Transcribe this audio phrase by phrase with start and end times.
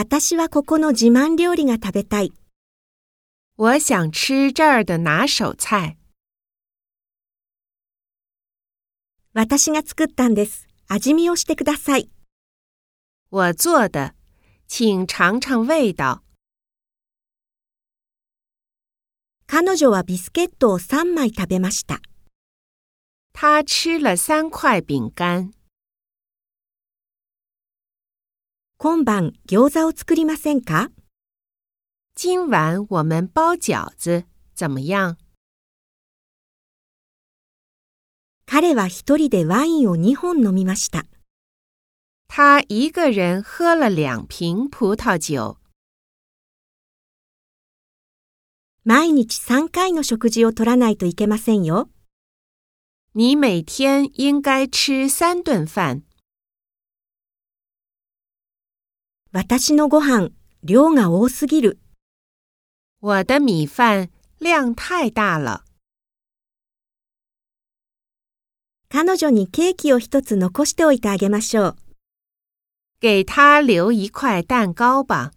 [0.00, 2.32] 私はここの自慢料理が食べたい。
[3.56, 5.96] 我想吃这儿的拿手菜。
[9.34, 10.68] 私が作ったんです。
[10.86, 12.08] 味見をしてください。
[13.32, 14.12] 我做的，
[14.68, 16.22] 请尝尝味道。
[19.48, 22.00] 彼女はビスケットを3枚食べました。
[23.32, 25.57] 他吃了三块饼干。
[28.80, 30.92] 今晩餃子を作りませんか？
[32.14, 34.22] 今晚我们包饺子，
[34.54, 35.16] 怎么样？
[38.46, 41.06] 彼は一人でワインを2本飲みました。
[42.28, 45.56] 他一个人喝了两瓶葡萄酒。
[48.84, 51.88] 毎日3回の食事を取らないといけませんよ。
[53.12, 56.02] 你每天应该吃三顿饭。
[59.30, 60.30] 私のご飯、
[60.64, 61.78] 量が多すぎる。
[63.02, 65.64] 我的米饭量太大了。
[68.88, 71.76] 彼女にケーキを一つ残しておいてあげましょう。
[73.00, 75.32] 给他留一块蛋糕吧。